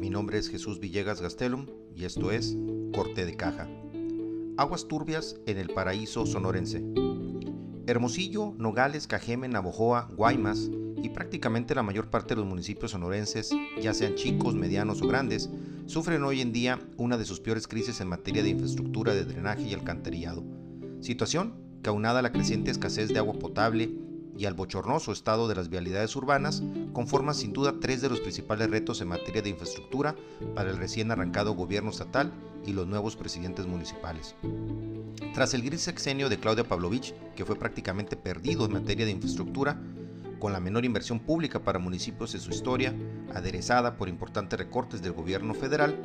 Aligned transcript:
Mi 0.00 0.10
nombre 0.10 0.38
es 0.38 0.48
Jesús 0.48 0.80
Villegas 0.80 1.20
Gastelum 1.20 1.66
y 1.94 2.04
esto 2.04 2.32
es 2.32 2.56
Corte 2.92 3.24
de 3.24 3.36
Caja. 3.36 3.68
Aguas 4.56 4.88
turbias 4.88 5.36
en 5.46 5.58
el 5.58 5.68
paraíso 5.68 6.26
sonorense. 6.26 6.82
Hermosillo, 7.86 8.54
Nogales, 8.58 9.06
Cajeme, 9.06 9.46
Navojoa, 9.46 10.08
Guaymas 10.16 10.68
y 11.00 11.10
prácticamente 11.10 11.76
la 11.76 11.84
mayor 11.84 12.10
parte 12.10 12.34
de 12.34 12.40
los 12.40 12.48
municipios 12.48 12.90
sonorenses, 12.90 13.54
ya 13.80 13.94
sean 13.94 14.16
chicos, 14.16 14.56
medianos 14.56 15.00
o 15.00 15.06
grandes, 15.06 15.48
sufren 15.86 16.24
hoy 16.24 16.40
en 16.40 16.52
día 16.52 16.80
una 16.96 17.16
de 17.16 17.24
sus 17.24 17.38
peores 17.38 17.68
crisis 17.68 18.00
en 18.00 18.08
materia 18.08 18.42
de 18.42 18.48
infraestructura 18.48 19.14
de 19.14 19.26
drenaje 19.26 19.62
y 19.62 19.74
alcantarillado. 19.74 20.42
Situación 21.00 21.54
que 21.84 21.90
aunada 21.90 22.18
a 22.18 22.22
la 22.22 22.32
creciente 22.32 22.72
escasez 22.72 23.10
de 23.10 23.20
agua 23.20 23.34
potable 23.34 24.05
y 24.38 24.46
al 24.46 24.54
bochornoso 24.54 25.12
estado 25.12 25.48
de 25.48 25.54
las 25.54 25.68
vialidades 25.68 26.14
urbanas, 26.16 26.62
conforman 26.92 27.34
sin 27.34 27.52
duda 27.52 27.76
tres 27.80 28.02
de 28.02 28.08
los 28.08 28.20
principales 28.20 28.70
retos 28.70 29.00
en 29.00 29.08
materia 29.08 29.42
de 29.42 29.50
infraestructura 29.50 30.14
para 30.54 30.70
el 30.70 30.76
recién 30.76 31.10
arrancado 31.10 31.54
gobierno 31.54 31.90
estatal 31.90 32.32
y 32.66 32.72
los 32.72 32.86
nuevos 32.86 33.16
presidentes 33.16 33.66
municipales. 33.66 34.34
Tras 35.34 35.54
el 35.54 35.62
gris 35.62 35.82
sexenio 35.82 36.28
de 36.28 36.38
Claudia 36.38 36.64
Pavlovich, 36.64 37.14
que 37.34 37.44
fue 37.44 37.56
prácticamente 37.56 38.16
perdido 38.16 38.66
en 38.66 38.72
materia 38.72 39.04
de 39.04 39.12
infraestructura, 39.12 39.80
con 40.38 40.52
la 40.52 40.60
menor 40.60 40.84
inversión 40.84 41.20
pública 41.20 41.60
para 41.60 41.78
municipios 41.78 42.34
en 42.34 42.40
su 42.40 42.50
historia, 42.50 42.94
aderezada 43.34 43.96
por 43.96 44.08
importantes 44.08 44.58
recortes 44.58 45.02
del 45.02 45.12
gobierno 45.12 45.54
federal, 45.54 45.98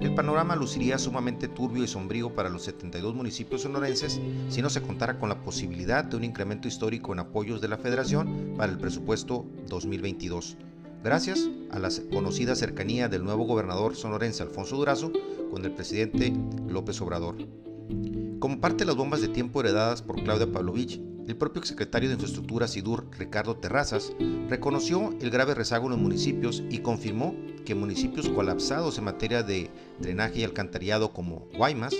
el 0.00 0.14
panorama 0.14 0.56
luciría 0.56 0.98
sumamente 0.98 1.46
turbio 1.46 1.84
y 1.84 1.86
sombrío 1.86 2.34
para 2.34 2.48
los 2.48 2.64
72 2.64 3.14
municipios 3.14 3.62
sonorenses 3.62 4.20
si 4.48 4.60
no 4.60 4.68
se 4.68 4.82
contara 4.82 5.18
con 5.18 5.28
la 5.28 5.40
posibilidad 5.42 6.04
de 6.04 6.16
un 6.16 6.24
incremento 6.24 6.66
histórico 6.66 7.12
en 7.12 7.20
apoyos 7.20 7.60
de 7.60 7.68
la 7.68 7.78
Federación 7.78 8.54
para 8.56 8.72
el 8.72 8.78
presupuesto 8.78 9.46
2022, 9.68 10.56
gracias 11.04 11.48
a 11.70 11.78
la 11.78 11.88
conocida 12.12 12.56
cercanía 12.56 13.08
del 13.08 13.22
nuevo 13.22 13.44
gobernador 13.44 13.94
sonorense 13.94 14.42
Alfonso 14.42 14.76
Durazo 14.76 15.12
con 15.52 15.64
el 15.64 15.72
presidente 15.72 16.32
López 16.68 17.00
Obrador. 17.00 17.36
Como 18.40 18.60
parte 18.60 18.78
de 18.78 18.86
las 18.86 18.96
bombas 18.96 19.20
de 19.20 19.28
tiempo 19.28 19.60
heredadas 19.60 20.02
por 20.02 20.20
Claudia 20.24 20.50
Pavlovich, 20.50 21.00
el 21.26 21.36
propio 21.36 21.62
secretario 21.64 22.08
de 22.08 22.14
Infraestructura 22.14 22.66
SIDUR, 22.66 23.06
Ricardo 23.18 23.56
Terrazas, 23.56 24.12
reconoció 24.48 25.14
el 25.20 25.30
grave 25.30 25.54
rezago 25.54 25.86
en 25.86 25.92
los 25.92 26.00
municipios 26.00 26.62
y 26.68 26.78
confirmó 26.78 27.34
que 27.64 27.74
municipios 27.74 28.28
colapsados 28.28 28.98
en 28.98 29.04
materia 29.04 29.42
de 29.42 29.70
drenaje 30.00 30.40
y 30.40 30.44
alcantarillado 30.44 31.12
como 31.12 31.48
Guaymas 31.56 31.94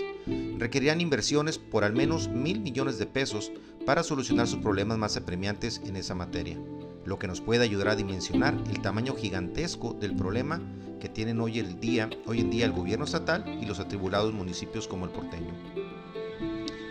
requerían 0.58 1.00
inversiones 1.00 1.58
por 1.58 1.84
al 1.84 1.92
menos 1.92 2.28
mil 2.28 2.60
millones 2.60 2.98
de 2.98 3.06
pesos 3.06 3.52
para 3.86 4.02
solucionar 4.02 4.46
sus 4.46 4.60
problemas 4.60 4.98
más 4.98 5.16
apremiantes 5.16 5.80
en 5.84 5.96
esa 5.96 6.14
materia, 6.14 6.58
lo 7.04 7.18
que 7.18 7.26
nos 7.26 7.40
puede 7.40 7.64
ayudar 7.64 7.88
a 7.88 7.96
dimensionar 7.96 8.56
el 8.70 8.80
tamaño 8.80 9.14
gigantesco 9.14 9.94
del 9.94 10.14
problema 10.16 10.60
que 11.00 11.08
tienen 11.08 11.40
hoy, 11.40 11.58
el 11.58 11.80
día, 11.80 12.08
hoy 12.26 12.40
en 12.40 12.50
día 12.50 12.64
el 12.64 12.72
gobierno 12.72 13.04
estatal 13.04 13.58
y 13.60 13.66
los 13.66 13.80
atribulados 13.80 14.32
municipios 14.32 14.86
como 14.86 15.04
el 15.04 15.10
porteño. 15.10 15.81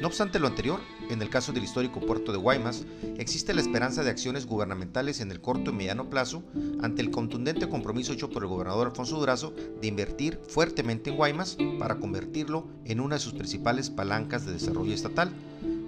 No 0.02 0.08
obstante 0.08 0.40
lo 0.40 0.48
anterior, 0.48 0.80
en 1.12 1.22
el 1.22 1.30
caso 1.30 1.54
del 1.54 1.64
histórico 1.64 2.00
puerto 2.00 2.32
de 2.32 2.40
Guaymas, 2.40 2.88
existe 3.20 3.54
la 3.54 3.62
esperanza 3.62 4.04
de 4.04 4.10
acciones 4.10 4.48
gubernamentales 4.48 5.22
en 5.22 5.30
el 5.30 5.42
corto 5.42 5.70
y 5.70 5.76
mediano 5.76 6.10
plazo 6.10 6.42
ante 6.82 7.04
el 7.04 7.12
contundente 7.12 7.70
compromiso 7.70 8.12
hecho 8.12 8.32
por 8.32 8.42
el 8.42 8.50
gobernador 8.50 8.88
Alfonso 8.88 9.20
Durazo 9.20 9.54
de 9.80 9.88
invertir 9.88 10.40
fuertemente 10.48 11.12
en 11.12 11.18
Guaymas 11.18 11.56
para 11.78 11.98
convertirlo 11.98 12.66
en 12.86 13.00
una 13.00 13.18
de 13.18 13.22
sus 13.22 13.34
principales 13.34 13.92
palancas 13.92 14.44
de 14.44 14.54
desarrollo 14.54 14.92
estatal, 14.92 15.36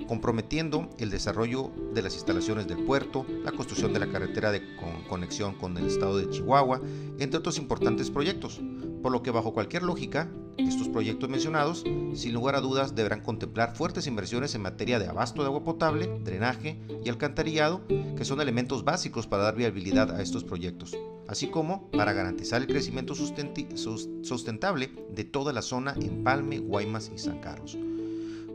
comprometiendo 0.07 0.91
el 0.99 1.09
desarrollo 1.09 1.71
de 1.95 2.03
las 2.03 2.13
instalaciones 2.13 2.67
del 2.67 2.83
puerto, 2.85 3.25
la 3.43 3.51
construcción 3.51 3.93
de 3.93 3.99
la 3.99 4.11
carretera 4.11 4.51
de 4.51 4.61
conexión 5.09 5.55
con 5.55 5.75
el 5.75 5.87
estado 5.87 6.19
de 6.19 6.29
Chihuahua, 6.29 6.81
entre 7.17 7.39
otros 7.39 7.57
importantes 7.57 8.11
proyectos, 8.11 8.61
por 9.01 9.11
lo 9.11 9.23
que 9.23 9.31
bajo 9.31 9.55
cualquier 9.55 9.81
lógica, 9.81 10.29
estos 10.57 10.89
proyectos 10.89 11.29
mencionados, 11.29 11.83
sin 12.13 12.33
lugar 12.33 12.55
a 12.55 12.61
dudas, 12.61 12.95
deberán 12.95 13.21
contemplar 13.21 13.75
fuertes 13.75 14.07
inversiones 14.07 14.55
en 14.55 14.61
materia 14.61 14.99
de 14.99 15.07
abasto 15.07 15.41
de 15.41 15.47
agua 15.47 15.63
potable, 15.63 16.19
drenaje 16.23 16.79
y 17.03 17.09
alcantarillado, 17.09 17.81
que 17.87 18.25
son 18.25 18.41
elementos 18.41 18.83
básicos 18.83 19.27
para 19.27 19.43
dar 19.43 19.55
viabilidad 19.55 20.11
a 20.15 20.21
estos 20.21 20.43
proyectos, 20.43 20.97
así 21.27 21.47
como 21.47 21.89
para 21.91 22.13
garantizar 22.13 22.61
el 22.61 22.67
crecimiento 22.67 23.15
sustentable 23.15 24.91
de 25.13 25.23
toda 25.23 25.53
la 25.53 25.61
zona 25.61 25.95
Empalme, 25.99 26.59
Guaymas 26.59 27.11
y 27.13 27.17
San 27.17 27.39
Carlos. 27.39 27.77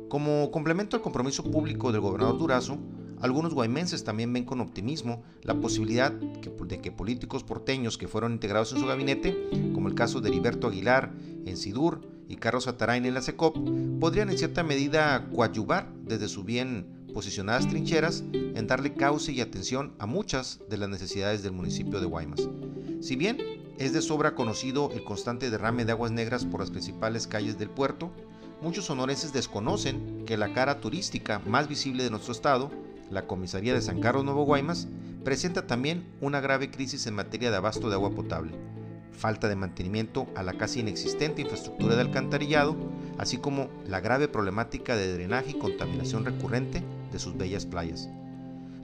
Como 0.08 0.50
complemento 0.50 0.96
al 0.96 1.02
compromiso 1.02 1.44
público 1.44 1.92
del 1.92 2.00
gobernador 2.00 2.38
Durazo, 2.38 2.78
algunos 3.20 3.52
guaymenses 3.52 4.04
también 4.04 4.32
ven 4.32 4.44
con 4.44 4.60
optimismo 4.60 5.24
la 5.42 5.54
posibilidad 5.54 6.12
de 6.12 6.80
que 6.80 6.92
políticos 6.92 7.42
porteños 7.42 7.98
que 7.98 8.06
fueron 8.06 8.32
integrados 8.32 8.72
en 8.72 8.78
su 8.78 8.86
gabinete, 8.86 9.36
como 9.74 9.88
el 9.88 9.94
caso 9.94 10.20
de 10.20 10.28
Heriberto 10.28 10.68
Aguilar 10.68 11.12
en 11.48 11.56
Sidur 11.56 12.00
y 12.28 12.36
Carlos 12.36 12.68
Atarain 12.68 13.04
en 13.04 13.14
la 13.14 13.22
SECOP, 13.22 13.56
podrían 14.00 14.30
en 14.30 14.38
cierta 14.38 14.62
medida 14.62 15.28
coadyuvar 15.34 15.90
desde 16.04 16.28
sus 16.28 16.44
bien 16.44 17.08
posicionadas 17.14 17.66
trincheras 17.68 18.22
en 18.32 18.66
darle 18.66 18.94
cauce 18.94 19.32
y 19.32 19.40
atención 19.40 19.94
a 19.98 20.06
muchas 20.06 20.60
de 20.68 20.76
las 20.76 20.88
necesidades 20.88 21.42
del 21.42 21.52
municipio 21.52 22.00
de 22.00 22.06
Guaymas. 22.06 22.48
Si 23.00 23.16
bien 23.16 23.38
es 23.78 23.92
de 23.92 24.02
sobra 24.02 24.34
conocido 24.34 24.90
el 24.92 25.04
constante 25.04 25.50
derrame 25.50 25.84
de 25.84 25.92
aguas 25.92 26.10
negras 26.10 26.44
por 26.44 26.60
las 26.60 26.70
principales 26.70 27.26
calles 27.26 27.58
del 27.58 27.70
puerto, 27.70 28.10
muchos 28.60 28.86
sonorenses 28.86 29.32
desconocen 29.32 30.24
que 30.26 30.36
la 30.36 30.52
cara 30.52 30.80
turística 30.80 31.38
más 31.40 31.68
visible 31.68 32.04
de 32.04 32.10
nuestro 32.10 32.32
estado 32.32 32.70
la 33.10 33.26
comisaría 33.26 33.72
de 33.72 33.80
San 33.80 34.00
Carlos 34.00 34.24
Nuevo 34.24 34.44
Guaymas 34.44 34.86
presenta 35.24 35.66
también 35.66 36.06
una 36.20 36.40
grave 36.40 36.70
crisis 36.70 37.06
en 37.06 37.14
materia 37.14 37.50
de 37.50 37.56
abasto 37.56 37.88
de 37.88 37.94
agua 37.94 38.10
potable, 38.10 38.52
falta 39.18 39.48
de 39.48 39.56
mantenimiento 39.56 40.26
a 40.34 40.42
la 40.42 40.54
casi 40.54 40.80
inexistente 40.80 41.42
infraestructura 41.42 41.96
de 41.96 42.02
alcantarillado, 42.02 42.76
así 43.18 43.36
como 43.36 43.68
la 43.86 44.00
grave 44.00 44.28
problemática 44.28 44.96
de 44.96 45.12
drenaje 45.12 45.50
y 45.50 45.58
contaminación 45.58 46.24
recurrente 46.24 46.82
de 47.12 47.18
sus 47.18 47.36
bellas 47.36 47.66
playas. 47.66 48.08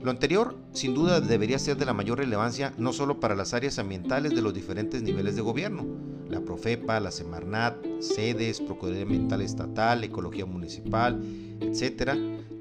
Lo 0.01 0.11
anterior, 0.11 0.55
sin 0.71 0.93
duda, 0.93 1.19
debería 1.19 1.57
ser 1.57 1.77
de 1.77 1.85
la 1.85 1.93
mayor 1.93 2.19
relevancia 2.19 2.73
no 2.77 2.93
solo 2.93 3.19
para 3.19 3.35
las 3.35 3.55
áreas 3.55 3.79
ambientales 3.79 4.35
de 4.35 4.41
los 4.43 4.53
diferentes 4.53 5.01
niveles 5.01 5.35
de 5.35 5.41
gobierno, 5.41 5.83
la 6.29 6.41
Profepa, 6.41 6.99
la 6.99 7.09
Semarnat, 7.09 7.75
sedes, 8.01 8.61
Procuraduría 8.61 9.03
Ambiental 9.03 9.41
Estatal, 9.41 10.03
Ecología 10.03 10.45
Municipal, 10.45 11.23
etc., 11.59 12.11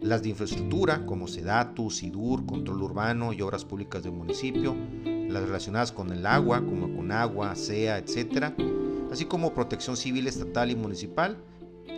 las 0.00 0.22
de 0.22 0.30
infraestructura 0.30 1.04
como 1.04 1.26
SEDATU, 1.26 1.90
SIDUR, 1.90 2.46
Control 2.46 2.82
Urbano 2.82 3.32
y 3.32 3.42
Obras 3.42 3.64
Públicas 3.64 4.02
del 4.02 4.12
municipio, 4.12 4.74
las 5.34 5.44
relacionadas 5.44 5.92
con 5.92 6.12
el 6.12 6.24
agua 6.26 6.60
como 6.60 6.94
con 6.94 7.12
agua, 7.12 7.54
SEA, 7.54 7.98
etc., 7.98 8.52
así 9.12 9.26
como 9.26 9.52
protección 9.52 9.96
civil 9.96 10.26
estatal 10.26 10.70
y 10.70 10.76
municipal, 10.76 11.36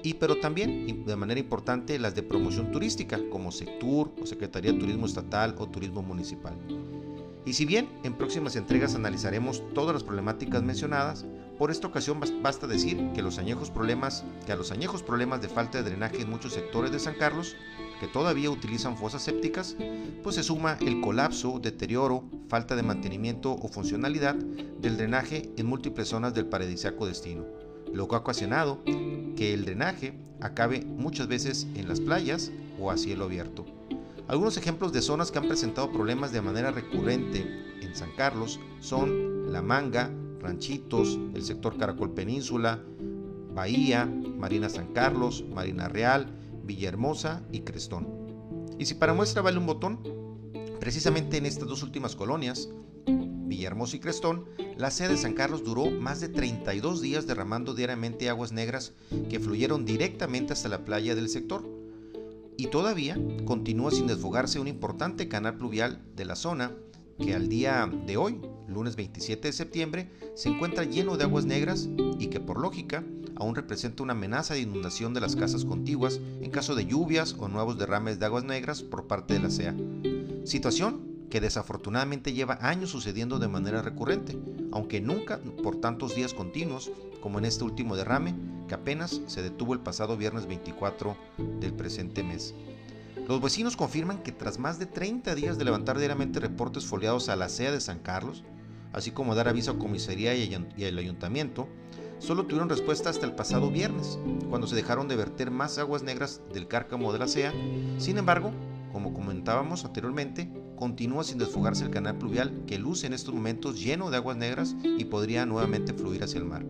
y 0.02 0.14
pero 0.14 0.38
también 0.41 1.04
de 1.04 1.16
manera 1.16 1.41
importante 1.41 1.98
las 1.98 2.14
de 2.14 2.22
promoción 2.22 2.72
turística 2.72 3.19
como 3.30 3.52
SECTUR 3.52 4.12
o 4.20 4.26
Secretaría 4.26 4.72
de 4.72 4.78
Turismo 4.78 5.06
Estatal 5.06 5.54
o 5.58 5.69
Turismo 5.69 6.02
Municipal. 6.02 6.54
Y 7.44 7.52
si 7.52 7.64
bien 7.64 7.88
en 8.02 8.14
próximas 8.14 8.56
entregas 8.56 8.94
analizaremos 8.94 9.62
todas 9.72 9.94
las 9.94 10.02
problemáticas 10.02 10.62
mencionadas, 10.62 11.25
por 11.58 11.70
esta 11.70 11.86
ocasión 11.86 12.20
basta 12.42 12.66
decir 12.66 13.12
que, 13.14 13.22
los 13.22 13.38
añejos 13.38 13.70
problemas, 13.70 14.25
que 14.44 14.52
a 14.52 14.56
los 14.56 14.72
añejos 14.72 15.02
problemas 15.02 15.41
de 15.41 15.48
falta 15.48 15.78
de 15.78 15.88
drenaje 15.88 16.22
en 16.22 16.30
muchos 16.30 16.52
sectores 16.52 16.91
de 16.91 16.98
San 16.98 17.14
Carlos 17.14 17.56
que 18.00 18.06
todavía 18.06 18.50
utilizan 18.50 18.96
fosas 18.96 19.22
sépticas, 19.22 19.76
pues 20.22 20.36
se 20.36 20.42
suma 20.42 20.76
el 20.80 21.00
colapso, 21.00 21.58
deterioro, 21.58 22.24
falta 22.48 22.76
de 22.76 22.82
mantenimiento 22.82 23.52
o 23.52 23.68
funcionalidad 23.68 24.34
del 24.34 24.96
drenaje 24.96 25.50
en 25.56 25.66
múltiples 25.66 26.08
zonas 26.08 26.34
del 26.34 26.46
paradisíaco 26.46 27.06
destino, 27.06 27.44
lo 27.92 28.08
que 28.08 28.14
ha 28.14 28.18
ocasionado 28.18 28.82
que 28.84 29.54
el 29.54 29.64
drenaje 29.64 30.14
acabe 30.40 30.84
muchas 30.84 31.28
veces 31.28 31.66
en 31.74 31.88
las 31.88 32.00
playas 32.00 32.52
o 32.80 32.90
a 32.90 32.96
cielo 32.96 33.24
abierto. 33.24 33.64
Algunos 34.28 34.56
ejemplos 34.56 34.92
de 34.92 35.02
zonas 35.02 35.31
que 35.31 35.38
han 35.38 35.46
presentado 35.46 35.92
problemas 35.92 36.32
de 36.32 36.42
manera 36.42 36.72
recurrente 36.72 37.46
en 37.81 37.94
San 37.94 38.10
Carlos 38.16 38.58
son 38.81 39.52
La 39.52 39.62
Manga, 39.62 40.10
Ranchitos, 40.40 41.19
el 41.34 41.44
sector 41.44 41.78
Caracol 41.78 42.12
Península, 42.12 42.81
Bahía, 43.54 44.04
Marina 44.04 44.69
San 44.69 44.92
Carlos, 44.92 45.44
Marina 45.54 45.88
Real, 45.88 46.26
Villahermosa 46.66 47.42
y 47.52 47.60
Crestón. 47.60 48.06
Y 48.78 48.86
si 48.86 48.94
para 48.94 49.14
muestra 49.14 49.42
vale 49.42 49.58
un 49.58 49.66
botón, 49.66 50.00
precisamente 50.80 51.36
en 51.36 51.46
estas 51.46 51.68
dos 51.68 51.82
últimas 51.82 52.16
colonias, 52.16 52.68
Villahermosa 53.06 53.96
y 53.96 54.00
Crestón, 54.00 54.44
la 54.76 54.90
sede 54.90 55.10
de 55.10 55.16
San 55.16 55.34
Carlos 55.34 55.64
duró 55.64 55.90
más 55.90 56.20
de 56.20 56.28
32 56.28 57.00
días 57.00 57.26
derramando 57.26 57.74
diariamente 57.74 58.28
aguas 58.28 58.52
negras 58.52 58.92
que 59.30 59.40
fluyeron 59.40 59.84
directamente 59.84 60.52
hasta 60.52 60.68
la 60.68 60.84
playa 60.84 61.14
del 61.14 61.28
sector. 61.28 61.64
Y 62.58 62.68
todavía 62.68 63.18
continúa 63.44 63.90
sin 63.90 64.06
desfogarse 64.06 64.58
un 64.58 64.68
importante 64.68 65.28
canal 65.28 65.56
pluvial 65.56 66.02
de 66.14 66.24
la 66.24 66.36
zona 66.36 66.72
que 67.18 67.34
al 67.34 67.48
día 67.48 67.90
de 68.06 68.16
hoy, 68.16 68.40
lunes 68.68 68.96
27 68.96 69.48
de 69.48 69.52
septiembre, 69.52 70.10
se 70.34 70.48
encuentra 70.48 70.84
lleno 70.84 71.16
de 71.16 71.24
aguas 71.24 71.46
negras 71.46 71.88
y 72.18 72.26
que 72.26 72.40
por 72.40 72.60
lógica 72.60 73.04
aún 73.37 73.55
representa 73.55 74.03
una 74.03 74.12
amenaza 74.12 74.55
de 74.55 74.61
inundación 74.61 75.15
de 75.15 75.21
las 75.21 75.37
casas 75.37 75.65
contiguas 75.65 76.21
en 76.41 76.50
caso 76.50 76.75
de 76.75 76.87
lluvias 76.87 77.37
o 77.38 77.49
nuevos 77.49 77.79
derrames 77.79 78.19
de 78.19 78.27
aguas 78.27 78.44
negras 78.44 78.83
por 78.83 79.06
parte 79.06 79.35
de 79.35 79.41
la 79.41 79.50
SEA. 79.50 79.75
Situación 80.44 81.17
que 81.31 81.41
desafortunadamente 81.41 82.33
lleva 82.33 82.59
años 82.61 82.91
sucediendo 82.91 83.38
de 83.38 83.49
manera 83.49 83.83
recurrente, 83.83 84.38
aunque 84.73 85.00
nunca 85.00 85.41
por 85.62 85.81
tantos 85.81 86.15
días 86.15 86.35
continuos 86.35 86.91
como 87.21 87.38
en 87.38 87.44
este 87.44 87.65
último 87.65 87.97
derrame 87.97 88.35
que 88.69 88.75
apenas 88.75 89.21
se 89.27 89.43
detuvo 89.43 89.75
el 89.75 89.81
pasado 89.81 90.17
viernes 90.17 90.47
24 90.47 91.17
del 91.61 91.73
presente 91.73 92.23
mes. 92.23 92.55
Los 93.29 93.41
vecinos 93.41 93.77
confirman 93.77 94.23
que 94.23 94.31
tras 94.31 94.59
más 94.59 94.79
de 94.79 94.87
30 94.87 95.35
días 95.35 95.59
de 95.59 95.65
levantar 95.65 95.99
diariamente 95.99 96.38
reportes 96.38 96.85
foliados 96.85 97.29
a 97.29 97.35
la 97.35 97.49
CEA 97.49 97.73
de 97.73 97.81
San 97.81 97.99
Carlos, 97.99 98.44
así 98.93 99.11
como 99.11 99.35
dar 99.35 99.49
aviso 99.49 99.73
a 99.73 99.79
comisaría 99.79 100.35
y 100.37 100.85
al 100.85 100.99
ayuntamiento, 100.99 101.69
solo 102.18 102.44
tuvieron 102.44 102.68
respuesta 102.68 103.10
hasta 103.10 103.26
el 103.26 103.34
pasado 103.34 103.70
viernes, 103.70 104.18
cuando 104.48 104.66
se 104.66 104.76
dejaron 104.76 105.08
de 105.08 105.16
verter 105.16 105.50
más 105.50 105.78
aguas 105.78 106.02
negras 106.02 106.40
del 106.52 106.68
cárcamo 106.68 107.12
de 107.12 107.18
la 107.18 107.28
CEA. 107.28 107.52
Sin 107.98 108.18
embargo, 108.18 108.52
como 108.92 109.12
comentábamos 109.12 109.84
anteriormente, 109.84 110.50
continúa 110.76 111.24
sin 111.24 111.38
desfogarse 111.38 111.84
el 111.84 111.90
canal 111.90 112.16
pluvial 112.16 112.64
que 112.66 112.78
luce 112.78 113.06
en 113.06 113.12
estos 113.12 113.34
momentos 113.34 113.82
lleno 113.82 114.10
de 114.10 114.16
aguas 114.16 114.36
negras 114.36 114.74
y 114.82 115.04
podría 115.04 115.46
nuevamente 115.46 115.92
fluir 115.92 116.24
hacia 116.24 116.38
el 116.38 116.46
mar. 116.46 116.64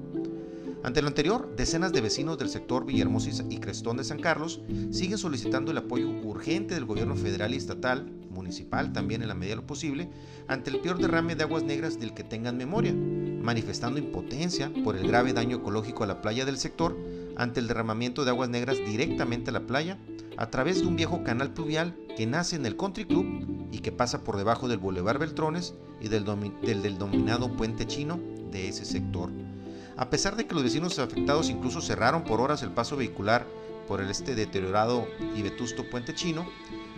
Ante 0.82 1.02
lo 1.02 1.08
anterior, 1.08 1.52
decenas 1.56 1.92
de 1.92 2.00
vecinos 2.00 2.38
del 2.38 2.48
sector 2.48 2.86
Villahermosa 2.86 3.44
y 3.50 3.58
Crestón 3.58 3.96
de 3.96 4.04
San 4.04 4.20
Carlos 4.20 4.60
siguen 4.92 5.18
solicitando 5.18 5.72
el 5.72 5.78
apoyo 5.78 6.08
urgente 6.08 6.74
del 6.74 6.84
gobierno 6.84 7.16
federal 7.16 7.54
y 7.54 7.56
estatal, 7.56 8.08
municipal 8.30 8.92
también 8.92 9.22
en 9.22 9.28
la 9.28 9.34
medida 9.34 9.56
de 9.56 9.62
lo 9.62 9.66
posible, 9.66 10.08
ante 10.46 10.70
el 10.70 10.80
peor 10.80 10.98
derrame 10.98 11.34
de 11.34 11.42
aguas 11.42 11.64
negras 11.64 11.98
del 11.98 12.14
que 12.14 12.22
tengan 12.22 12.56
memoria, 12.56 12.94
manifestando 13.46 14.00
impotencia 14.00 14.72
por 14.82 14.96
el 14.96 15.06
grave 15.06 15.32
daño 15.32 15.58
ecológico 15.58 16.02
a 16.02 16.08
la 16.08 16.20
playa 16.20 16.44
del 16.44 16.58
sector 16.58 16.98
ante 17.36 17.60
el 17.60 17.68
derramamiento 17.68 18.24
de 18.24 18.30
aguas 18.30 18.48
negras 18.48 18.76
directamente 18.84 19.50
a 19.50 19.52
la 19.52 19.66
playa 19.66 19.98
a 20.36 20.50
través 20.50 20.80
de 20.80 20.88
un 20.88 20.96
viejo 20.96 21.22
canal 21.22 21.54
pluvial 21.54 21.96
que 22.16 22.26
nace 22.26 22.56
en 22.56 22.66
el 22.66 22.76
Country 22.76 23.04
Club 23.04 23.68
y 23.70 23.78
que 23.78 23.92
pasa 23.92 24.24
por 24.24 24.36
debajo 24.36 24.66
del 24.66 24.78
Boulevard 24.78 25.20
Beltrones 25.20 25.74
y 26.00 26.08
del, 26.08 26.24
del, 26.62 26.82
del 26.82 26.98
dominado 26.98 27.52
puente 27.52 27.86
chino 27.86 28.18
de 28.50 28.68
ese 28.68 28.84
sector. 28.84 29.30
A 29.96 30.10
pesar 30.10 30.34
de 30.34 30.46
que 30.46 30.54
los 30.54 30.64
vecinos 30.64 30.98
afectados 30.98 31.48
incluso 31.48 31.80
cerraron 31.80 32.24
por 32.24 32.40
horas 32.40 32.64
el 32.64 32.72
paso 32.72 32.96
vehicular 32.96 33.46
por 33.86 34.00
el 34.00 34.10
este 34.10 34.34
deteriorado 34.34 35.06
y 35.36 35.42
vetusto 35.42 35.88
puente 35.88 36.14
chino, 36.14 36.46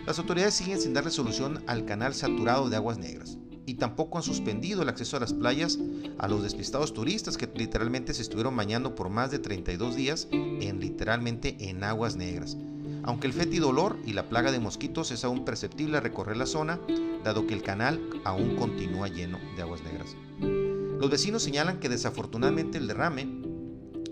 las 0.07 0.17
autoridades 0.17 0.55
siguen 0.55 0.81
sin 0.81 0.93
darle 0.93 1.11
solución 1.11 1.63
al 1.67 1.85
canal 1.85 2.15
saturado 2.15 2.69
de 2.69 2.75
aguas 2.75 2.97
negras 2.97 3.37
y 3.69 3.75
tampoco 3.75 4.17
han 4.17 4.23
suspendido 4.23 4.81
el 4.81 4.89
acceso 4.89 5.17
a 5.17 5.19
las 5.19 5.33
playas 5.33 5.77
a 6.17 6.27
los 6.27 6.41
despistados 6.41 6.93
turistas 6.93 7.37
que 7.37 7.47
literalmente 7.55 8.13
se 8.13 8.23
estuvieron 8.23 8.55
bañando 8.55 8.95
por 8.95 9.09
más 9.09 9.29
de 9.29 9.37
32 9.37 9.95
días 9.95 10.27
en 10.31 10.79
literalmente 10.79 11.55
en 11.69 11.83
aguas 11.83 12.15
negras 12.15 12.57
aunque 13.03 13.27
el 13.27 13.33
fétido 13.33 13.69
olor 13.69 13.97
y 14.05 14.13
la 14.13 14.27
plaga 14.27 14.51
de 14.51 14.59
mosquitos 14.59 15.11
es 15.11 15.23
aún 15.23 15.45
perceptible 15.45 15.97
al 15.97 16.03
recorrer 16.03 16.37
la 16.37 16.45
zona, 16.45 16.79
dado 17.23 17.47
que 17.47 17.53
el 17.53 17.63
canal 17.63 17.99
aún 18.25 18.55
continúa 18.55 19.07
lleno 19.07 19.39
de 19.55 19.61
aguas 19.61 19.81
negras. 19.83 20.15
Los 20.99 21.09
vecinos 21.09 21.43
señalan 21.43 21.79
que 21.79 21.89
desafortunadamente 21.89 22.77
el 22.77 22.87
derrame 22.87 23.27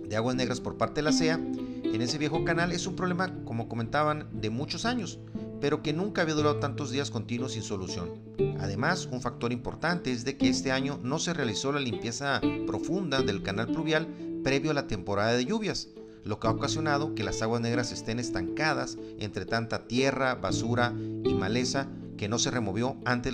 de 0.07 0.15
aguas 0.15 0.35
negras 0.35 0.61
por 0.61 0.77
parte 0.77 0.95
de 0.95 1.01
la 1.03 1.11
CEA 1.11 1.35
en 1.35 2.01
ese 2.01 2.17
viejo 2.17 2.43
canal 2.43 2.71
es 2.71 2.87
un 2.87 2.95
problema, 2.95 3.33
como 3.43 3.67
comentaban, 3.67 4.27
de 4.31 4.49
muchos 4.49 4.85
años, 4.85 5.19
pero 5.59 5.81
que 5.81 5.93
nunca 5.93 6.21
había 6.21 6.35
durado 6.35 6.57
tantos 6.57 6.91
días 6.91 7.11
continuos 7.11 7.53
sin 7.53 7.63
solución. 7.63 8.11
Además, 8.59 9.07
un 9.11 9.21
factor 9.21 9.51
importante 9.51 10.11
es 10.11 10.25
de 10.25 10.37
que 10.37 10.49
este 10.49 10.71
año 10.71 10.99
no 11.03 11.19
se 11.19 11.33
realizó 11.33 11.71
la 11.71 11.79
limpieza 11.79 12.41
profunda 12.65 13.21
del 13.21 13.43
canal 13.43 13.67
pluvial 13.67 14.07
previo 14.43 14.71
a 14.71 14.73
la 14.73 14.87
temporada 14.87 15.33
de 15.33 15.45
lluvias, 15.45 15.89
lo 16.23 16.39
que 16.39 16.47
ha 16.47 16.51
ocasionado 16.51 17.15
que 17.15 17.23
las 17.23 17.41
aguas 17.41 17.61
negras 17.61 17.91
estén 17.91 18.19
estancadas 18.19 18.97
entre 19.19 19.45
tanta 19.45 19.87
tierra, 19.87 20.35
basura 20.35 20.93
y 21.23 21.33
maleza 21.33 21.87
que 22.17 22.27
no 22.27 22.39
se 22.39 22.51
removió 22.51 22.97
antes 23.05 23.33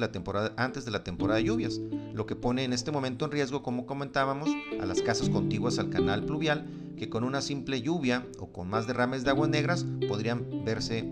antes 0.58 0.86
de 0.86 0.92
la 0.92 1.04
temporada 1.04 1.38
de 1.38 1.46
lluvias, 1.46 1.80
lo 2.14 2.26
que 2.26 2.36
pone 2.36 2.64
en 2.64 2.74
este 2.74 2.92
momento 2.92 3.26
en 3.26 3.32
riesgo, 3.32 3.64
como 3.64 3.86
comentábamos, 3.86 4.50
a 4.80 4.86
las 4.86 5.02
casas 5.02 5.30
contiguas 5.30 5.80
al 5.80 5.90
canal 5.90 6.26
pluvial, 6.26 6.68
que 6.98 7.10
con 7.10 7.24
una 7.24 7.42
simple 7.42 7.82
lluvia 7.82 8.28
o 8.40 8.52
con 8.52 8.70
más 8.70 8.86
derrames 8.86 9.24
de 9.24 9.32
aguas 9.32 9.50
negras 9.50 9.86
podrían 10.08 10.64
verse 10.66 11.10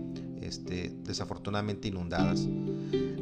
este, 0.52 0.92
desafortunadamente 1.04 1.88
inundadas. 1.88 2.46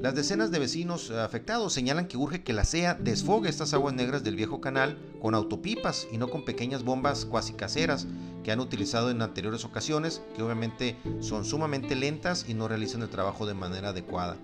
Las 0.03 0.17
decenas 0.17 0.51
de 0.51 0.59
vecinos 0.59 1.13
afectados 1.13 1.73
señalan 1.73 2.09
que 2.09 2.17
urge 2.17 2.43
que 2.43 2.53
la 2.53 2.65
CEA 2.65 2.95
desfogue 2.95 3.49
estas 3.49 3.73
aguas 3.73 3.95
negras 3.95 4.25
del 4.25 4.35
viejo 4.35 4.61
canal 4.61 4.99
con 5.21 5.37
autopipas 5.37 6.09
y 6.11 6.19
no 6.19 6.29
con 6.29 6.45
pequeñas 6.45 6.83
bombas 6.83 7.25
cuasi 7.25 7.53
caseras 7.53 8.09
que 8.43 8.51
han 8.51 8.59
utilizado 8.59 9.11
en 9.11 9.23
anteriores 9.23 9.65
ocasiones, 9.65 10.23
que 10.35 10.43
obviamente 10.43 10.97
son 11.21 11.45
sumamente 11.45 11.95
lentas 11.95 12.47
y 12.49 12.55
no 12.55 12.67
realizan 12.67 13.03
el 13.03 13.11
trabajo 13.11 13.47
de 13.47 13.55
manera 13.55 13.91
adecuada. 13.91 14.37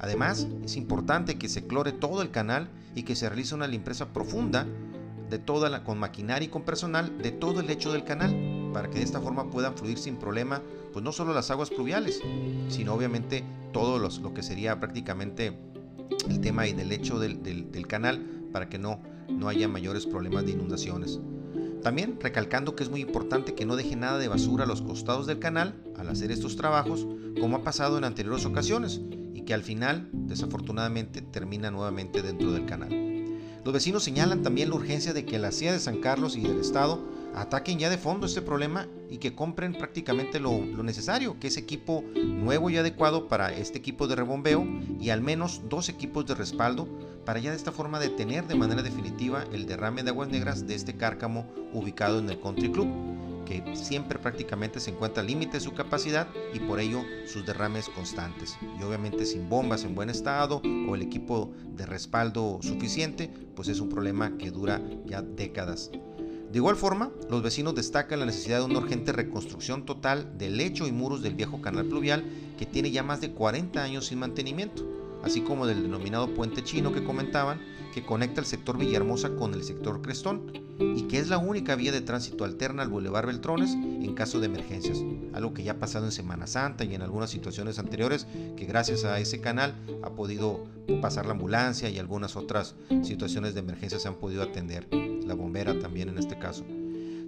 Además, 0.00 0.48
es 0.64 0.76
importante 0.76 1.38
que 1.38 1.48
se 1.48 1.68
clore 1.68 1.92
todo 1.92 2.20
el 2.20 2.32
canal 2.32 2.68
y 2.96 3.04
que 3.04 3.14
se 3.14 3.28
realice 3.28 3.54
una 3.54 3.68
limpieza 3.68 4.12
profunda 4.12 4.66
de 5.30 5.38
toda 5.38 5.70
la, 5.70 5.84
con 5.84 5.98
maquinaria 5.98 6.46
y 6.46 6.50
con 6.50 6.62
personal 6.62 7.16
de 7.18 7.30
todo 7.30 7.60
el 7.60 7.68
lecho 7.68 7.92
del 7.92 8.04
canal 8.04 8.53
para 8.74 8.90
que 8.90 8.98
de 8.98 9.04
esta 9.04 9.20
forma 9.20 9.50
puedan 9.50 9.74
fluir 9.76 9.96
sin 9.96 10.16
problema, 10.16 10.60
pues 10.92 11.02
no 11.02 11.12
solo 11.12 11.32
las 11.32 11.50
aguas 11.50 11.70
pluviales, 11.70 12.20
sino 12.68 12.92
obviamente 12.92 13.44
todo 13.72 13.98
los, 13.98 14.18
lo 14.18 14.34
que 14.34 14.42
sería 14.42 14.78
prácticamente 14.80 15.56
el 16.28 16.40
tema 16.40 16.66
y 16.66 16.72
del 16.72 16.88
lecho 16.88 17.18
del, 17.18 17.42
del, 17.42 17.86
canal 17.86 18.20
para 18.52 18.68
que 18.68 18.78
no, 18.78 19.00
no 19.28 19.48
haya 19.48 19.68
mayores 19.68 20.06
problemas 20.06 20.44
de 20.44 20.52
inundaciones. 20.52 21.20
También 21.82 22.18
recalcando 22.20 22.74
que 22.74 22.82
es 22.82 22.90
muy 22.90 23.00
importante 23.00 23.54
que 23.54 23.64
no 23.64 23.76
deje 23.76 23.94
nada 23.94 24.18
de 24.18 24.28
basura 24.28 24.64
a 24.64 24.66
los 24.66 24.82
costados 24.82 25.26
del 25.26 25.38
canal 25.38 25.74
al 25.96 26.08
hacer 26.08 26.32
estos 26.32 26.56
trabajos, 26.56 27.06
como 27.40 27.56
ha 27.56 27.62
pasado 27.62 27.96
en 27.96 28.04
anteriores 28.04 28.44
ocasiones, 28.44 29.00
y 29.34 29.42
que 29.42 29.54
al 29.54 29.62
final, 29.62 30.08
desafortunadamente, 30.12 31.22
termina 31.22 31.70
nuevamente 31.70 32.22
dentro 32.22 32.52
del 32.52 32.66
canal. 32.66 32.90
Los 33.64 33.72
vecinos 33.72 34.02
señalan 34.02 34.42
también 34.42 34.70
la 34.70 34.76
urgencia 34.76 35.12
de 35.12 35.24
que 35.24 35.38
la 35.38 35.52
CIA 35.52 35.72
de 35.72 35.80
San 35.80 36.00
Carlos 36.00 36.36
y 36.36 36.42
del 36.42 36.60
Estado 36.60 37.13
ataquen 37.36 37.78
ya 37.78 37.90
de 37.90 37.98
fondo 37.98 38.26
este 38.26 38.42
problema 38.42 38.86
y 39.10 39.18
que 39.18 39.34
compren 39.34 39.72
prácticamente 39.72 40.40
lo, 40.40 40.60
necesario, 40.82 41.38
que 41.38 41.48
es 41.48 41.56
equipo 41.56 42.04
nuevo 42.14 42.70
y 42.70 42.76
adecuado 42.76 43.28
para 43.28 43.52
este 43.52 43.78
equipo 43.78 44.06
de 44.06 44.16
rebombeo 44.16 44.66
y 45.00 45.10
al 45.10 45.20
menos 45.20 45.62
dos 45.68 45.88
equipos 45.88 46.26
de 46.26 46.34
respaldo 46.34 46.88
para 47.24 47.40
ya 47.40 47.50
de 47.50 47.56
esta 47.56 47.72
forma 47.72 48.00
detener 48.00 48.46
de 48.46 48.54
manera 48.54 48.82
definitiva 48.82 49.44
el 49.52 49.66
derrame 49.66 50.02
de 50.02 50.10
aguas 50.10 50.28
negras 50.28 50.66
de 50.66 50.74
este 50.74 50.96
cárcamo 50.96 51.46
ubicado 51.72 52.18
en 52.18 52.28
el 52.28 52.40
Country 52.40 52.70
Club, 52.70 52.88
que 53.46 53.62
siempre 53.74 54.18
prácticamente 54.18 54.80
se 54.80 54.90
encuentra 54.90 55.20
al 55.20 55.26
límite 55.26 55.54
de 55.54 55.60
su 55.60 55.72
capacidad 55.72 56.28
y 56.52 56.60
por 56.60 56.80
ello 56.80 57.02
sus 57.26 57.44
derrames 57.46 57.88
constantes. 57.88 58.56
Y 58.78 58.82
obviamente 58.82 59.26
sin 59.26 59.48
bombas 59.48 59.84
en 59.84 59.94
buen 59.94 60.10
estado 60.10 60.62
o 60.88 60.94
el 60.94 61.02
equipo 61.02 61.52
de 61.66 61.86
respaldo 61.86 62.58
suficiente, 62.62 63.30
pues 63.54 63.68
es 63.68 63.80
un 63.80 63.88
problema 63.88 64.36
que 64.36 64.50
dura 64.50 64.80
ya 65.06 65.22
décadas. 65.22 65.90
De 66.54 66.58
igual 66.58 66.76
forma, 66.76 67.10
los 67.28 67.42
vecinos 67.42 67.74
destacan 67.74 68.20
la 68.20 68.26
necesidad 68.26 68.60
de 68.60 68.66
una 68.66 68.78
urgente 68.78 69.10
reconstrucción 69.10 69.84
total 69.84 70.38
del 70.38 70.56
lecho 70.56 70.86
y 70.86 70.92
muros 70.92 71.20
del 71.20 71.34
viejo 71.34 71.60
canal 71.60 71.86
pluvial 71.86 72.22
que 72.56 72.64
tiene 72.64 72.92
ya 72.92 73.02
más 73.02 73.20
de 73.20 73.32
40 73.32 73.82
años 73.82 74.06
sin 74.06 74.20
mantenimiento, 74.20 74.88
así 75.24 75.40
como 75.40 75.66
del 75.66 75.82
denominado 75.82 76.32
puente 76.32 76.62
chino 76.62 76.92
que 76.92 77.02
comentaban, 77.02 77.60
que 77.94 78.04
conecta 78.04 78.40
el 78.40 78.46
sector 78.46 78.76
Villahermosa 78.76 79.36
con 79.36 79.54
el 79.54 79.62
sector 79.62 80.02
Crestón 80.02 80.50
y 80.80 81.02
que 81.02 81.18
es 81.18 81.28
la 81.28 81.38
única 81.38 81.76
vía 81.76 81.92
de 81.92 82.00
tránsito 82.00 82.44
alterna 82.44 82.82
al 82.82 82.88
Boulevard 82.88 83.28
Beltrones 83.28 83.74
en 83.74 84.14
caso 84.14 84.40
de 84.40 84.46
emergencias, 84.46 85.00
algo 85.32 85.54
que 85.54 85.62
ya 85.62 85.72
ha 85.72 85.78
pasado 85.78 86.04
en 86.04 86.10
Semana 86.10 86.48
Santa 86.48 86.82
y 86.82 86.92
en 86.96 87.02
algunas 87.02 87.30
situaciones 87.30 87.78
anteriores 87.78 88.26
que 88.56 88.66
gracias 88.66 89.04
a 89.04 89.20
ese 89.20 89.40
canal 89.40 89.76
ha 90.02 90.10
podido 90.10 90.64
pasar 91.00 91.26
la 91.26 91.32
ambulancia 91.32 91.88
y 91.88 92.00
algunas 92.00 92.34
otras 92.34 92.74
situaciones 93.04 93.54
de 93.54 93.60
emergencia 93.60 94.00
se 94.00 94.08
han 94.08 94.16
podido 94.16 94.42
atender 94.42 94.88
la 94.90 95.34
bombera 95.34 95.78
también 95.78 96.08
en 96.08 96.18
este 96.18 96.36
caso. 96.36 96.64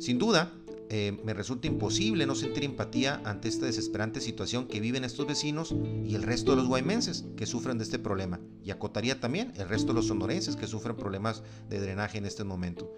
Sin 0.01 0.19
duda, 0.19 0.51
eh, 0.89 1.19
me 1.25 1.35
resulta 1.35 1.67
imposible 1.67 2.27
no 2.27 2.35
sentir 2.35 2.65
empatía 2.65 3.21
ante 3.25 3.49
esta 3.49 3.67
desesperante 3.67 4.21
situación 4.21 4.69
que 4.69 4.81
viven 4.81 5.05
estos 5.05 5.27
vecinos 5.27 5.75
y 6.05 6.15
el 6.15 6.23
resto 6.23 6.53
de 6.53 6.59
los 6.59 6.69
guaymenses 6.69 7.25
que 7.37 7.47
sufren 7.47 7.79
de 7.79 7.85
este 7.85 7.99
problema. 7.99 8.41
Y 8.63 8.71
acotaría 8.71 9.21
también 9.21 9.53
el 9.57 9.69
resto 9.69 9.89
de 9.89 9.95
los 9.95 10.07
sonorenses 10.07 10.57
que 10.57 10.67
sufren 10.67 10.97
problemas 10.97 11.43
de 11.69 11.81
drenaje 11.81 12.19
en 12.19 12.27
este 12.27 12.45
momento. 12.45 12.91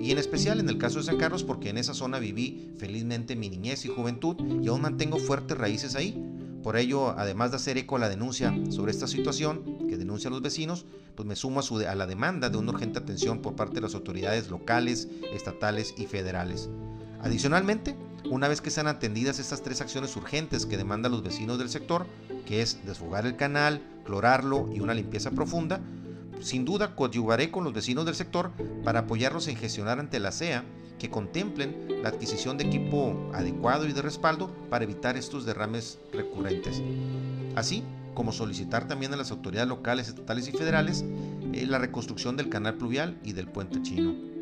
Y 0.00 0.10
en 0.10 0.18
especial 0.18 0.58
en 0.60 0.68
el 0.68 0.78
caso 0.78 0.98
de 0.98 1.04
San 1.04 1.18
Carlos 1.18 1.44
porque 1.44 1.68
en 1.68 1.78
esa 1.78 1.94
zona 1.94 2.18
viví 2.18 2.72
felizmente 2.78 3.36
mi 3.36 3.50
niñez 3.50 3.84
y 3.84 3.88
juventud 3.88 4.36
y 4.62 4.68
aún 4.68 4.82
mantengo 4.82 5.18
fuertes 5.18 5.58
raíces 5.58 5.94
ahí. 5.94 6.22
Por 6.62 6.78
ello, 6.78 7.10
además 7.10 7.50
de 7.50 7.56
hacer 7.56 7.76
eco 7.76 7.96
a 7.96 7.98
la 7.98 8.08
denuncia 8.08 8.54
sobre 8.70 8.90
esta 8.90 9.06
situación 9.06 9.86
que 9.86 9.98
denuncian 9.98 10.32
los 10.32 10.40
vecinos, 10.40 10.86
pues 11.14 11.28
me 11.28 11.36
sumo 11.36 11.60
a, 11.60 11.90
a 11.90 11.94
la 11.94 12.06
demanda 12.06 12.48
de 12.48 12.56
una 12.56 12.72
urgente 12.72 12.98
atención 12.98 13.42
por 13.42 13.54
parte 13.54 13.74
de 13.74 13.82
las 13.82 13.94
autoridades 13.94 14.48
locales, 14.48 15.08
estatales 15.34 15.94
y 15.98 16.06
federales. 16.06 16.70
Adicionalmente, 17.24 17.96
una 18.30 18.48
vez 18.48 18.60
que 18.60 18.70
sean 18.70 18.86
atendidas 18.86 19.38
estas 19.38 19.62
tres 19.62 19.80
acciones 19.80 20.14
urgentes 20.14 20.66
que 20.66 20.76
demandan 20.76 21.10
los 21.10 21.22
vecinos 21.22 21.58
del 21.58 21.70
sector, 21.70 22.06
que 22.46 22.60
es 22.60 22.84
desfogar 22.84 23.24
el 23.24 23.36
canal, 23.36 23.80
clorarlo 24.04 24.68
y 24.74 24.80
una 24.80 24.92
limpieza 24.92 25.30
profunda, 25.30 25.80
sin 26.42 26.66
duda 26.66 26.94
coadyuvaré 26.94 27.50
con 27.50 27.64
los 27.64 27.72
vecinos 27.72 28.04
del 28.04 28.14
sector 28.14 28.50
para 28.84 29.00
apoyarlos 29.00 29.48
en 29.48 29.56
gestionar 29.56 29.98
ante 29.98 30.20
la 30.20 30.32
CEA 30.32 30.64
que 30.98 31.08
contemplen 31.08 32.02
la 32.02 32.10
adquisición 32.10 32.58
de 32.58 32.64
equipo 32.64 33.30
adecuado 33.32 33.88
y 33.88 33.94
de 33.94 34.02
respaldo 34.02 34.54
para 34.68 34.84
evitar 34.84 35.16
estos 35.16 35.46
derrames 35.46 35.98
recurrentes. 36.12 36.82
Así 37.56 37.82
como 38.12 38.32
solicitar 38.32 38.86
también 38.86 39.14
a 39.14 39.16
las 39.16 39.30
autoridades 39.30 39.68
locales, 39.68 40.08
estatales 40.08 40.46
y 40.48 40.52
federales 40.52 41.04
eh, 41.54 41.66
la 41.66 41.78
reconstrucción 41.78 42.36
del 42.36 42.50
canal 42.50 42.74
pluvial 42.74 43.18
y 43.24 43.32
del 43.32 43.48
puente 43.48 43.80
chino. 43.80 44.33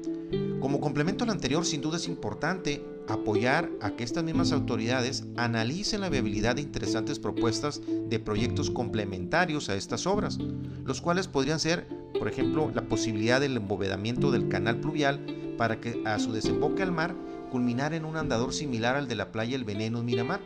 Como 0.61 0.81
complemento 0.81 1.25
al 1.25 1.31
anterior, 1.31 1.65
sin 1.65 1.81
duda 1.81 1.97
es 1.97 2.09
importante 2.09 2.85
apoyar 3.09 3.71
a 3.81 3.91
que 3.91 4.05
estas 4.05 4.25
mismas 4.25 4.53
autoridades 4.53 5.25
analicen 5.37 6.01
la 6.01 6.09
viabilidad 6.09 6.57
de 6.57 6.63
interesantes 6.63 7.19
propuestas 7.19 7.81
de 8.09 8.19
proyectos 8.21 8.71
complementarios 8.71 9.69
a 9.69 9.75
estas 9.75 10.07
obras, 10.07 10.39
los 10.85 11.01
cuales 11.01 11.29
podrían 11.29 11.59
ser, 11.59 11.87
por 12.19 12.29
ejemplo, 12.29 12.71
la 12.75 12.83
posibilidad 12.83 13.41
del 13.41 13.57
embovedamiento 13.57 14.31
del 14.31 14.49
canal 14.49 14.81
pluvial 14.81 15.21
para 15.59 15.81
que 15.81 16.03
a 16.05 16.19
su 16.19 16.33
desemboque 16.33 16.83
al 16.83 16.93
mar 16.93 17.15
culminar 17.51 17.93
en 17.93 18.07
un 18.07 18.17
andador 18.17 18.55
similar 18.55 18.97
al 18.97 19.09
de 19.09 19.15
la 19.15 19.31
playa 19.31 19.57
El 19.57 19.65
Veneno 19.65 19.99
en 19.99 20.07
Miramar, 20.07 20.41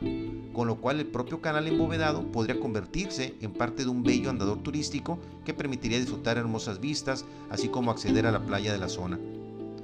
con 0.52 0.66
lo 0.66 0.80
cual 0.80 0.98
el 0.98 1.06
propio 1.06 1.40
canal 1.40 1.68
embovedado 1.68 2.32
podría 2.32 2.58
convertirse 2.58 3.36
en 3.40 3.52
parte 3.52 3.84
de 3.84 3.90
un 3.90 4.02
bello 4.02 4.28
andador 4.28 4.60
turístico 4.62 5.20
que 5.44 5.54
permitiría 5.54 6.00
disfrutar 6.00 6.36
hermosas 6.36 6.80
vistas, 6.80 7.24
así 7.48 7.68
como 7.68 7.92
acceder 7.92 8.26
a 8.26 8.32
la 8.32 8.44
playa 8.44 8.72
de 8.72 8.78
la 8.78 8.88
zona. 8.88 9.20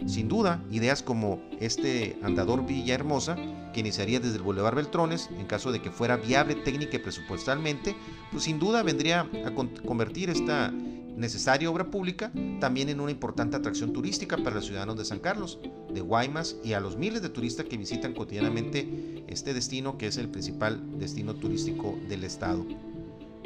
Sin 0.07 0.29
duda, 0.29 0.63
ideas 0.71 1.03
como 1.03 1.43
este 1.61 2.19
andador 2.23 2.67
Villa 2.67 2.95
Hermosa, 2.95 3.37
que 3.73 3.81
iniciaría 3.81 4.21
desde 4.21 4.37
el 4.37 4.43
Boulevard 4.43 4.77
Beltrones, 4.77 5.31
en 5.39 5.47
caso 5.47 5.73
de 5.73 5.81
que 5.81 5.91
fuera 5.91 6.17
viable 6.17 6.55
técnica 6.55 6.97
y 6.97 7.01
presupuestalmente, 7.01 7.95
pues 8.31 8.45
sin 8.45 8.59
duda 8.59 8.83
vendría 8.83 9.29
a 9.45 9.53
convertir 9.87 10.31
esta 10.31 10.73
necesaria 11.17 11.71
obra 11.71 11.91
pública 11.91 12.33
también 12.61 12.89
en 12.89 13.01
una 13.01 13.11
importante 13.11 13.57
atracción 13.57 13.93
turística 13.93 14.37
para 14.39 14.57
los 14.57 14.67
ciudadanos 14.67 14.97
de 14.97 15.05
San 15.05 15.21
Carlos, 15.21 15.59
de 15.93 16.01
Guaymas 16.01 16.57
y 16.65 16.73
a 16.73 16.81
los 16.81 16.97
miles 16.97 17.23
de 17.23 17.29
turistas 17.29 17.67
que 17.67 17.77
visitan 17.77 18.15
cotidianamente 18.15 19.25
este 19.29 19.55
destino 19.55 19.99
que 19.99 20.07
es 20.07 20.17
el 20.17 20.29
principal 20.29 20.99
destino 20.99 21.35
turístico 21.35 21.99
del 22.09 22.25
estado. 22.25 22.67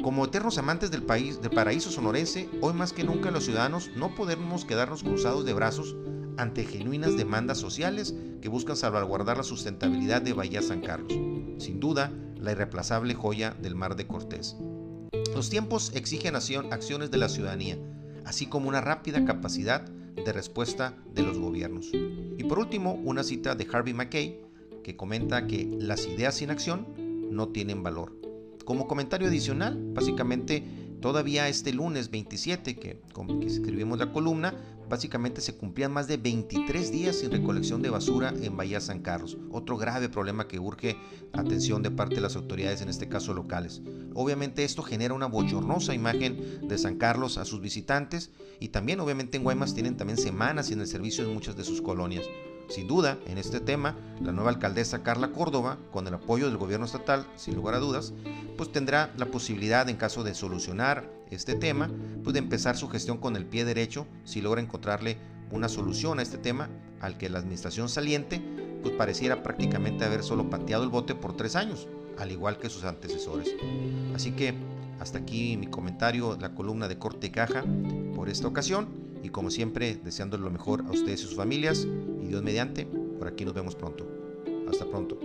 Como 0.01 0.25
eternos 0.25 0.57
amantes 0.57 0.91
del 0.91 1.03
país, 1.03 1.41
del 1.41 1.51
paraíso 1.51 1.89
sonorense, 1.89 2.47
hoy 2.61 2.73
más 2.73 2.93
que 2.93 3.03
nunca 3.03 3.31
los 3.31 3.45
ciudadanos 3.45 3.89
no 3.95 4.13
podemos 4.15 4.63
quedarnos 4.63 5.03
cruzados 5.03 5.43
de 5.43 5.53
brazos 5.53 5.95
ante 6.37 6.65
genuinas 6.65 7.17
demandas 7.17 7.57
sociales 7.57 8.15
que 8.41 8.49
buscan 8.49 8.75
salvaguardar 8.75 9.37
la 9.37 9.43
sustentabilidad 9.43 10.21
de 10.21 10.33
Bahía 10.33 10.61
San 10.61 10.81
Carlos. 10.81 11.13
Sin 11.57 11.79
duda, 11.79 12.11
la 12.39 12.51
irreemplazable 12.51 13.13
joya 13.13 13.55
del 13.61 13.75
Mar 13.75 13.95
de 13.95 14.07
Cortés. 14.07 14.55
Los 15.33 15.49
tiempos 15.49 15.91
exigen 15.95 16.35
acciones 16.35 17.11
de 17.11 17.17
la 17.17 17.29
ciudadanía, 17.29 17.77
así 18.25 18.47
como 18.47 18.69
una 18.69 18.81
rápida 18.81 19.25
capacidad 19.25 19.81
de 19.81 20.33
respuesta 20.33 20.95
de 21.13 21.23
los 21.23 21.37
gobiernos. 21.37 21.89
Y 21.93 22.43
por 22.43 22.59
último, 22.59 22.93
una 22.93 23.23
cita 23.23 23.55
de 23.55 23.67
Harvey 23.71 23.93
Mackay 23.93 24.39
que 24.83 24.95
comenta 24.95 25.47
que 25.47 25.69
las 25.79 26.05
ideas 26.07 26.35
sin 26.35 26.49
acción 26.49 26.87
no 27.29 27.49
tienen 27.49 27.83
valor. 27.83 28.13
Como 28.65 28.87
comentario 28.87 29.27
adicional, 29.27 29.77
básicamente 29.93 30.63
todavía 31.01 31.47
este 31.47 31.73
lunes 31.73 32.09
27 32.09 32.75
que, 32.75 33.01
que 33.39 33.45
escribimos 33.45 33.99
la 33.99 34.11
columna, 34.11 34.53
básicamente 34.89 35.41
se 35.41 35.55
cumplían 35.55 35.91
más 35.91 36.07
de 36.07 36.17
23 36.17 36.91
días 36.91 37.17
sin 37.17 37.31
recolección 37.31 37.81
de 37.81 37.89
basura 37.89 38.33
en 38.41 38.55
Bahía 38.55 38.79
San 38.79 39.01
Carlos. 39.01 39.37
Otro 39.51 39.77
grave 39.77 40.09
problema 40.09 40.47
que 40.47 40.59
urge 40.59 40.97
atención 41.33 41.83
de 41.83 41.91
parte 41.91 42.15
de 42.15 42.21
las 42.21 42.35
autoridades, 42.35 42.81
en 42.81 42.89
este 42.89 43.09
caso 43.09 43.33
locales. 43.33 43.81
Obviamente 44.13 44.63
esto 44.63 44.83
genera 44.83 45.13
una 45.13 45.27
bochornosa 45.27 45.93
imagen 45.93 46.67
de 46.67 46.77
San 46.77 46.97
Carlos 46.97 47.37
a 47.37 47.45
sus 47.45 47.61
visitantes 47.61 48.31
y 48.59 48.69
también 48.69 48.99
obviamente 48.99 49.37
en 49.37 49.43
Guaymas 49.43 49.73
tienen 49.73 49.97
también 49.97 50.17
semanas 50.17 50.67
sin 50.67 50.79
el 50.79 50.87
servicio 50.87 51.23
en 51.23 51.33
muchas 51.33 51.55
de 51.55 51.63
sus 51.63 51.81
colonias. 51.81 52.25
Sin 52.69 52.87
duda, 52.87 53.17
en 53.27 53.37
este 53.37 53.61
tema, 53.61 53.95
la 54.21 54.33
nueva 54.33 54.49
alcaldesa 54.49 55.01
Carla 55.01 55.31
Córdoba, 55.31 55.77
con 55.91 56.05
el 56.05 56.13
apoyo 56.13 56.47
del 56.47 56.57
gobierno 56.57 56.85
estatal, 56.85 57.25
sin 57.37 57.55
lugar 57.55 57.75
a 57.75 57.79
dudas, 57.79 58.13
pues 58.57 58.71
tendrá 58.71 59.13
la 59.17 59.27
posibilidad, 59.27 59.87
en 59.89 59.95
caso 59.95 60.23
de 60.23 60.33
solucionar 60.33 61.16
este 61.31 61.55
tema, 61.55 61.89
pues 62.23 62.33
de 62.33 62.39
empezar 62.39 62.77
su 62.77 62.89
gestión 62.89 63.17
con 63.17 63.35
el 63.35 63.45
pie 63.45 63.65
derecho, 63.65 64.07
si 64.23 64.41
logra 64.41 64.61
encontrarle 64.61 65.17
una 65.51 65.69
solución 65.69 66.19
a 66.19 66.21
este 66.21 66.37
tema, 66.37 66.69
al 66.99 67.17
que 67.17 67.29
la 67.29 67.39
administración 67.39 67.89
saliente, 67.89 68.41
pues 68.81 68.95
pareciera 68.95 69.43
prácticamente 69.43 70.05
haber 70.05 70.23
solo 70.23 70.49
pateado 70.49 70.83
el 70.83 70.89
bote 70.89 71.15
por 71.15 71.35
tres 71.35 71.55
años, 71.55 71.87
al 72.17 72.31
igual 72.31 72.57
que 72.57 72.69
sus 72.69 72.83
antecesores. 72.83 73.55
Así 74.15 74.31
que 74.31 74.53
hasta 74.99 75.19
aquí 75.19 75.57
mi 75.57 75.67
comentario, 75.67 76.37
la 76.39 76.55
columna 76.55 76.87
de 76.87 76.97
corte 76.97 77.27
y 77.27 77.29
caja 77.29 77.63
por 78.15 78.29
esta 78.29 78.47
ocasión 78.47 78.87
y 79.23 79.29
como 79.29 79.49
siempre 79.51 79.95
deseando 79.95 80.37
lo 80.37 80.49
mejor 80.49 80.85
a 80.87 80.91
ustedes 80.91 81.21
y 81.21 81.23
sus 81.25 81.35
familias 81.35 81.87
y 82.21 82.27
Dios 82.27 82.43
mediante, 82.43 82.85
por 82.85 83.27
aquí 83.27 83.45
nos 83.45 83.53
vemos 83.53 83.75
pronto. 83.75 84.07
Hasta 84.69 84.85
pronto. 84.85 85.19